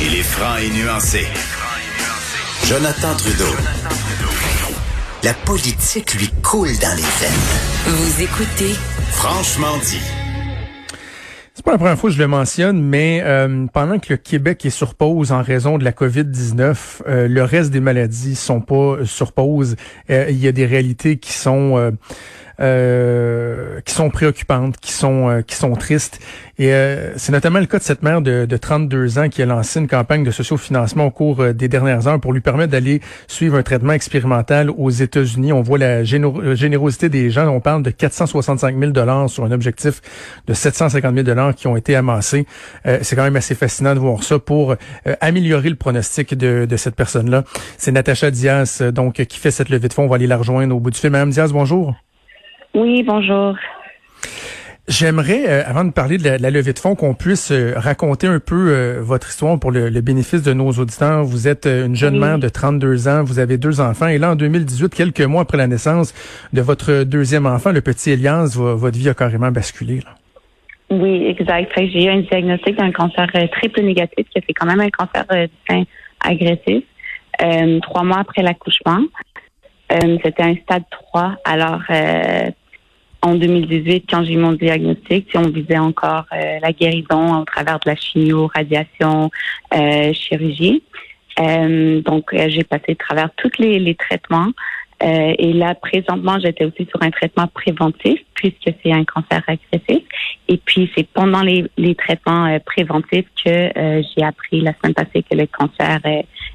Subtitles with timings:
[0.00, 1.26] Il est franc et nuancé.
[2.64, 3.52] Jonathan Trudeau.
[5.24, 7.96] La politique lui coule dans les veines.
[7.96, 8.74] Vous écoutez
[9.10, 10.00] Franchement dit.
[11.52, 14.64] C'est pas la première fois que je le mentionne, mais euh, pendant que le Québec
[14.64, 16.76] est sur pause en raison de la COVID-19,
[17.08, 19.74] euh, le reste des maladies sont pas sur pause.
[20.10, 21.92] Euh, il y a des réalités qui sont
[22.60, 26.18] euh, qui sont préoccupantes, qui sont euh, qui sont tristes.
[26.58, 29.46] Et euh, c'est notamment le cas de cette mère de, de 32 ans qui a
[29.46, 33.56] lancé une campagne de sociofinancement au cours des dernières heures pour lui permettre d'aller suivre
[33.56, 35.52] un traitement expérimental aux États-Unis.
[35.52, 37.46] On voit la générosité des gens.
[37.48, 40.00] On parle de 465 000 dollars sur un objectif
[40.48, 42.44] de 750 000 dollars qui ont été amassés.
[42.84, 44.74] c'est quand même assez fascinant de voir ça pour
[45.20, 47.44] améliorer le pronostic de, de cette personne-là.
[47.76, 50.04] C'est Natacha Diaz donc qui fait cette levée de fonds.
[50.04, 51.12] On va aller la rejoindre au bout du film.
[51.12, 51.94] Madame Diaz, bonjour.
[52.74, 53.56] Oui, bonjour.
[54.88, 58.40] J'aimerais, euh, avant de parler de la, levée de fonds, qu'on puisse euh, raconter un
[58.40, 61.24] peu euh, votre histoire pour le, bénéfice de nos auditeurs.
[61.24, 64.34] Vous êtes une jeune mère de 32 ans, vous avez deux enfants, et là, en
[64.34, 66.14] 2018, quelques mois après la naissance
[66.54, 70.00] de votre deuxième enfant, le petit Elias, votre vie a carrément basculé.
[70.88, 71.70] Oui, exact.
[71.76, 75.26] J'ai eu un diagnostic d'un cancer triple négatif, qui a fait quand même un cancer
[75.28, 75.82] du sein
[76.24, 76.82] agressif,
[77.82, 79.02] trois mois après l'accouchement.
[79.90, 81.36] C'était un stade 3.
[81.44, 81.82] Alors,
[83.22, 87.78] en 2018, quand j'ai eu mon diagnostic, on visait encore euh, la guérison au travers
[87.80, 89.30] de la chimio, radiation,
[89.74, 90.82] euh, chirurgie.
[91.40, 94.52] Euh, donc, euh, j'ai passé à travers tous les, les traitements.
[95.00, 100.02] et là, présentement, j'étais aussi sur un traitement préventif puisque c'est un cancer agressif.
[100.48, 105.36] Et puis, c'est pendant les, les traitements préventifs que j'ai appris la semaine passée que
[105.36, 106.00] le cancer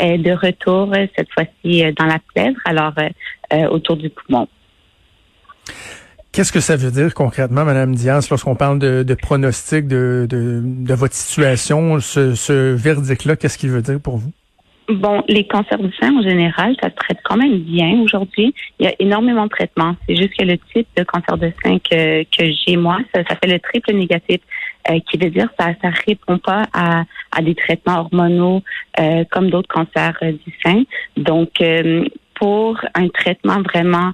[0.00, 2.94] est de retour, cette fois-ci dans la plèvre, alors
[3.70, 4.48] autour du poumon.
[6.34, 10.60] Qu'est-ce que ça veut dire concrètement, Madame Diaz, lorsqu'on parle de, de pronostic de, de,
[10.64, 14.32] de, votre situation, ce, ce verdict-là, qu'est-ce qu'il veut dire pour vous?
[14.88, 18.52] Bon, les cancers du sein en général, ça se traite quand même bien aujourd'hui.
[18.80, 19.94] Il y a énormément de traitements.
[20.08, 23.36] C'est juste que le type de cancer de sein que, que j'ai moi, ça, ça,
[23.36, 24.40] fait le triple négatif,
[24.90, 28.60] euh, qui veut dire ça ça répond pas à, à des traitements hormonaux
[28.98, 30.82] euh, comme d'autres cancers euh, du sein.
[31.16, 34.12] Donc euh, pour un traitement vraiment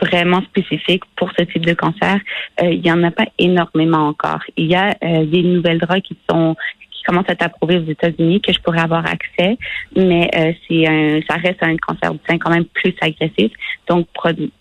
[0.00, 2.18] vraiment spécifique pour ce type de cancer,
[2.62, 4.40] euh, il y en a pas énormément encore.
[4.56, 6.56] Il y a euh, des nouvelles drogues qui sont
[6.90, 9.56] qui commencent à être approuvées aux États-Unis que je pourrais avoir accès,
[9.96, 13.52] mais euh, c'est un, ça reste un cancer du sein quand même plus agressif.
[13.88, 14.06] Donc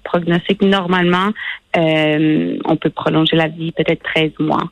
[0.03, 1.31] prognostic normalement,
[1.75, 4.69] on peut prolonger la vie peut-être 13 mois.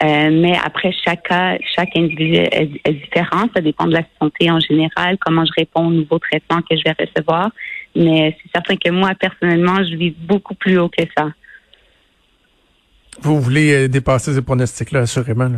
[0.00, 3.46] mais après, chaque cas, chaque individu est, est, différent.
[3.52, 6.82] Ça dépend de la santé en général, comment je réponds aux nouveaux traitements que je
[6.84, 7.50] vais recevoir.
[7.96, 11.28] Mais c'est certain que moi, personnellement, je vis beaucoup plus haut que ça.
[13.20, 15.50] Vous voulez euh, dépasser ces pronostics-là, assurément.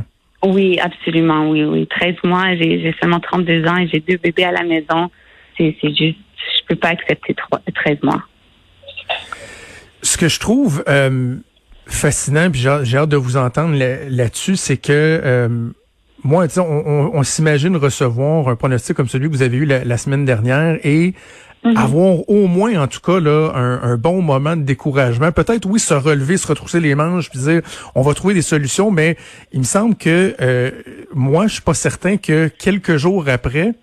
[0.43, 1.87] Oui, absolument, oui, oui.
[1.87, 5.11] 13 mois, j'ai seulement 32 ans et j'ai deux bébés à la maison.
[5.59, 7.35] C'est juste, je peux pas accepter
[7.75, 8.23] 13 mois.
[10.03, 11.37] Ce que je trouve euh,
[11.87, 15.49] fascinant, puis j'ai hâte de vous entendre là-dessus, c'est que euh,
[16.25, 20.25] moi, on, on, s'imagine recevoir un pronostic comme celui que vous avez eu la semaine
[20.25, 21.15] dernière et
[21.63, 21.77] Mhm.
[21.77, 25.31] Avoir au moins, en tout cas, là, un, bon moment de découragement.
[25.31, 27.61] Peut-être, oui, se relever, se retrousser les manches, puis dire,
[27.95, 29.19] on va trouver des solutions, mais
[29.53, 30.71] il me semble que euh,
[31.15, 33.75] moi, je suis pas certain que quelques jours après,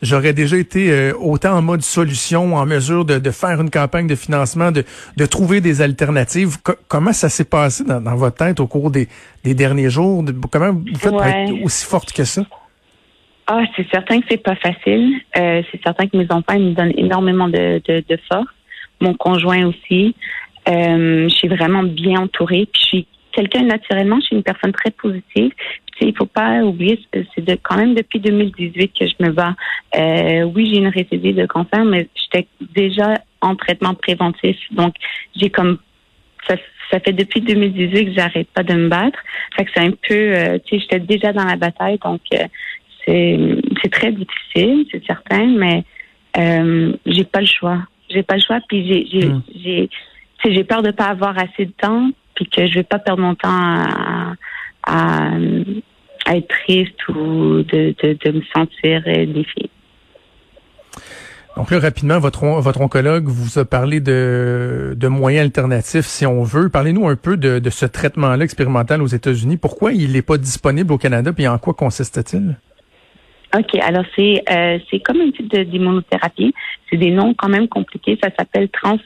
[0.00, 4.14] j'aurais déjà été euh, autant en mode solution, en mesure de, faire une campagne de
[4.14, 4.84] financement, de,
[5.16, 6.56] de trouver des alternatives.
[6.88, 9.08] comment ça s'est passé dans, votre tête au cours des,
[9.44, 10.24] derniers jours?
[10.50, 12.42] comment vous faites pour être aussi forte que ça?
[13.50, 15.20] Ah, c'est certain que c'est pas facile.
[15.38, 18.46] Euh, c'est certain que mes enfants me donnent énormément de, de, de force.
[19.00, 20.14] Mon conjoint aussi.
[20.68, 22.68] Euh, je suis vraiment bien entourée.
[22.70, 25.52] Puis je suis quelqu'un naturellement, je suis une personne très positive.
[25.92, 29.54] Puis, il faut pas oublier, c'est de, quand même depuis 2018 que je me bats.
[29.96, 34.56] Euh, oui, j'ai une récidive de cancer, mais j'étais déjà en traitement préventif.
[34.72, 34.94] Donc,
[35.34, 35.78] j'ai comme
[36.46, 36.56] ça,
[36.90, 39.18] ça fait depuis 2018 que j'arrête pas de me battre.
[39.56, 42.44] Fait que c'est un peu, euh, tu sais, j'étais déjà dans la bataille, donc euh,
[43.82, 45.84] c'est très difficile, c'est certain, mais
[46.36, 47.78] euh, j'ai pas le choix.
[48.10, 49.90] J'ai pas le choix, puis j'ai j'ai hmm.
[50.44, 53.34] j'ai peur de pas avoir assez de temps, puis que je vais pas perdre mon
[53.34, 54.34] temps à,
[54.86, 55.30] à,
[56.34, 59.70] être triste ou de, de, me sentir défiée.
[61.56, 66.44] Donc là, rapidement, votre, votre oncologue vous a parlé de, de moyens alternatifs, si on
[66.44, 66.68] veut.
[66.68, 69.56] Parlez-nous un peu de, de ce traitement-là expérimental aux États-Unis.
[69.56, 72.56] Pourquoi il n'est pas disponible au Canada, puis en quoi consiste-t-il?
[73.56, 76.54] OK, alors c'est euh, c'est comme un type d'immunothérapie.
[76.90, 78.18] C'est des noms quand même compliqués.
[78.22, 78.98] Ça s'appelle trans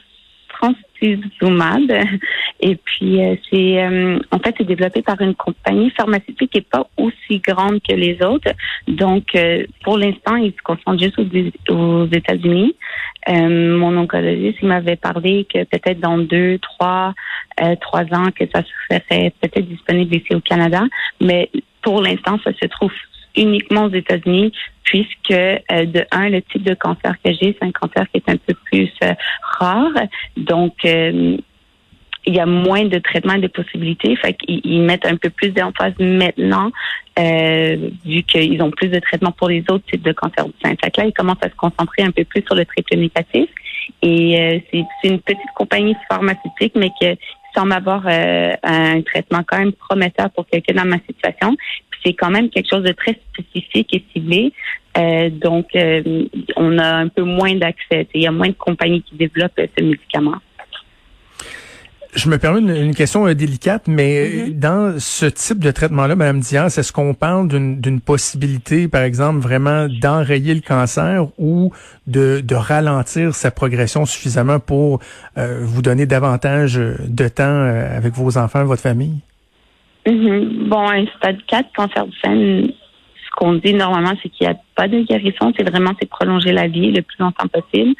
[0.63, 1.91] Transfusumab.
[2.59, 6.61] Et puis, euh, c'est euh, en fait, c'est développé par une compagnie pharmaceutique qui n'est
[6.61, 8.51] pas aussi grande que les autres.
[8.87, 12.75] Donc, euh, pour l'instant, ils se concentrent juste aux, aux États-Unis.
[13.27, 17.13] mon oncologiste, il m'avait parlé que peut-être dans deux, trois,
[17.81, 20.83] trois ans, que ça serait peut-être disponible ici au Canada.
[21.19, 21.49] Mais
[21.81, 22.91] pour l'instant, ça se trouve
[23.35, 24.51] uniquement aux États-Unis,
[24.83, 28.29] puisque euh, de un, le type de cancer que j'ai, c'est un cancer qui est
[28.29, 29.13] un peu plus euh,
[29.59, 29.93] rare.
[30.37, 31.37] Donc, euh,
[32.25, 34.15] il y a moins de traitements et de possibilités.
[34.15, 36.71] Fait qu'ils mettent un peu plus d'emphase maintenant,
[37.17, 40.73] vu qu'ils ont plus de traitements pour les autres types de cancer du sein.
[40.81, 43.49] Fait que là, ils commencent à se concentrer un peu plus sur le triple négatif.
[44.01, 47.07] Et c'est une petite compagnie pharmaceutique, mais qui
[47.53, 51.57] semble avoir un traitement quand même prometteur pour quelqu'un dans ma situation
[52.03, 54.53] c'est quand même quelque chose de très spécifique et ciblé.
[54.97, 58.07] Euh, donc, euh, on a un peu moins d'accès.
[58.13, 60.35] Il y a moins de compagnies qui développent ce médicament.
[62.15, 64.59] Je me permets une, question euh, délicate, mais mm-hmm.
[64.59, 69.87] dans ce type de traitement-là, Mme Diaz, est-ce qu'on parle d'une possibilité, par exemple, vraiment
[69.89, 71.71] d'enrayer le cancer ou
[72.05, 74.99] de, ralentir sa progression suffisamment pour
[75.35, 77.63] vous donner davantage de temps
[77.97, 79.21] avec vos enfants, votre famille?
[80.05, 80.67] Mhm.
[80.67, 84.57] Bon, un stade 4, cancer du sein, ce qu'on dit normalement, c'est qu'il n'y a
[84.75, 85.53] pas de guérison.
[85.57, 87.93] C'est vraiment c'est prolonger la vie le plus longtemps possible,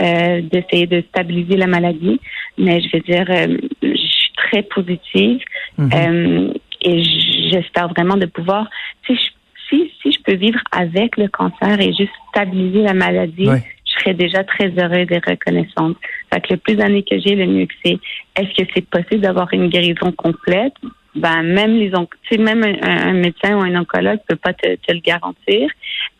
[0.00, 2.20] euh, d'essayer de stabiliser la maladie.
[2.58, 5.40] Mais je veux dire, euh, je suis très positive
[5.78, 5.90] mhm.
[5.94, 6.52] euh,
[6.82, 7.02] et
[7.50, 8.68] j'espère vraiment de pouvoir,
[9.06, 9.30] si je,
[9.68, 14.14] si, si je peux vivre avec le cancer et juste stabiliser la maladie, je serais
[14.14, 15.96] déjà très heureuse et reconnaissante.
[16.32, 17.98] Fait que le plus d'années que j'ai, le mieux que c'est.
[18.36, 20.74] Est-ce que c'est possible d'avoir une guérison complète?
[21.14, 21.92] Ben même les
[22.38, 25.70] même un, médecin ou un oncologue peut pas te, le garantir,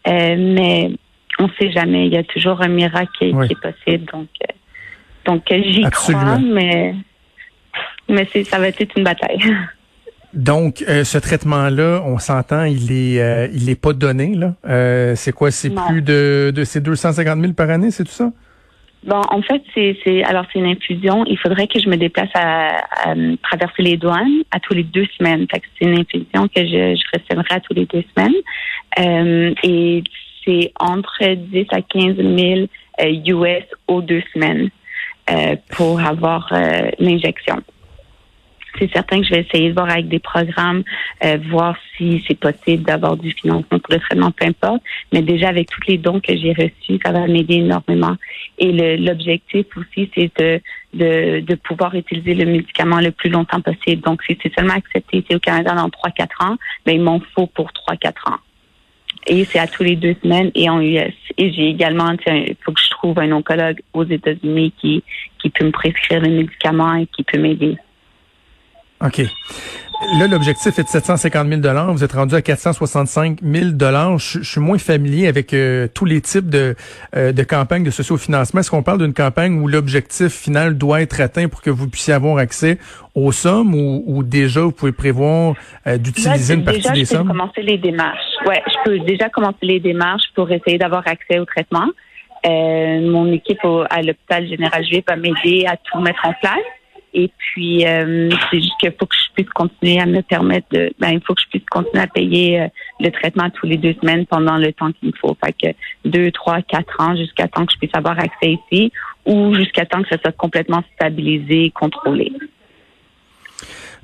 [0.07, 0.91] euh, mais
[1.39, 2.07] on sait jamais.
[2.07, 4.05] Il y a toujours un miracle qui, est possible.
[4.13, 4.55] Donc, euh,
[5.25, 6.95] donc j'y crois, mais
[8.09, 9.41] mais c'est ça va être une bataille.
[10.35, 15.15] Donc, euh, ce traitement-là, on s'entend, il est, il est pas donné là.
[15.15, 18.33] c'est quoi, c'est plus de, de c'est 250 000 par année, c'est tout ça?
[19.05, 21.25] Bon, en fait, c'est alors c'est une infusion.
[21.27, 22.85] Il faudrait que je me déplace à,
[23.43, 25.47] traverser les douanes à tous les deux semaines.
[25.53, 28.35] C'est une infusion que je, je recevrai à tous les deux semaines.
[28.99, 30.03] Euh, et
[30.45, 32.67] c'est entre 10 à 15 000
[33.27, 34.71] US aux deux semaines
[35.31, 37.57] euh, pour avoir euh, l'injection
[38.79, 40.83] c'est certain que je vais essayer de voir avec des programmes,
[41.25, 44.83] euh, voir si c'est possible d'avoir du financement pour le traitement, peu importe.
[45.13, 48.17] Mais déjà, avec tous les dons que j'ai reçus, ça va m'aider énormément.
[48.59, 54.03] Et l'objectif aussi, c'est de, de, pouvoir utiliser le médicament le plus longtemps possible.
[54.03, 57.71] Donc, si c'est seulement accepté au Canada dans 3-4 ans, ben, il m'en faut pour
[57.89, 58.39] 3-4 ans.
[59.27, 61.15] Et c'est à tous les deux semaines et en US.
[61.39, 65.03] Et j'ai également, il faut que je trouve un oncologue aux États-Unis qui,
[65.41, 67.77] qui peut me prescrire le médicament et qui peut m'aider.
[69.05, 69.23] OK.
[70.19, 73.71] Là, l'objectif est de 750 000 Vous êtes rendu à 465 000
[74.19, 76.75] je, je suis moins familier avec euh, tous les types de,
[77.17, 78.61] euh, de campagnes de sociofinancement.
[78.61, 82.13] Est-ce qu'on parle d'une campagne où l'objectif final doit être atteint pour que vous puissiez
[82.13, 82.79] avoir accès
[83.15, 85.55] aux sommes ou, déjà vous pouvez prévoir
[85.87, 87.19] euh, d'utiliser une partie des sommes?
[87.19, 88.19] Je peux commencer les démarches.
[88.47, 91.87] Ouais, je peux déjà commencer les démarches pour essayer d'avoir accès au traitement.
[92.45, 96.59] mon équipe à l'hôpital général juif va m'aider à tout mettre en place.
[97.15, 100.93] Et puis, euh, c'est juste qu'il faut que je puisse continuer à me permettre de,
[100.99, 102.69] ben, il faut que je puisse continuer à payer euh,
[102.99, 105.37] le traitement tous les deux semaines pendant le temps qu'il me faut.
[105.43, 108.93] Fait que deux, trois, quatre ans jusqu'à temps que je puisse avoir accès ici
[109.25, 112.33] ou jusqu'à temps que ça soit complètement stabilisé, contrôlé.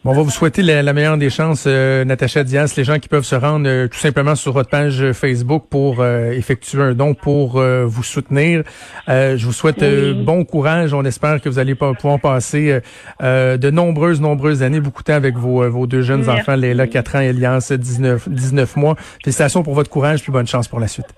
[0.02, 2.74] Bon, on va vous souhaiter la, meilleure des chances, euh, Natacha Diaz.
[2.78, 6.30] Les gens qui peuvent se rendre euh, tout simplement sur votre page Facebook pour euh,
[6.30, 8.62] effectuer un don pour vous soutenir.
[9.08, 9.84] je vous souhaite
[10.24, 10.94] bon courage.
[10.94, 12.80] On espère que vous allez pouvoir passer
[13.20, 17.16] de nombreuses, nombreuses années, beaucoup de temps avec vos, vos deux jeunes enfants, Léla, 4
[17.16, 18.96] ans, Elias, 19, 19 mois.
[19.22, 21.08] Félicitations pour votre courage, puis bonne chance pour la suite.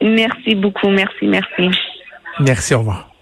[0.00, 0.88] Merci beaucoup.
[0.88, 1.70] Merci, merci.
[2.40, 3.15] Merci, au revoir.